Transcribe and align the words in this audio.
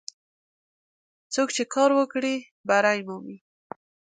څوک 1.33 1.49
چې 1.55 1.63
کار 1.73 1.89
وکړي، 1.99 2.35
بری 2.67 2.99
مومي. 3.07 3.37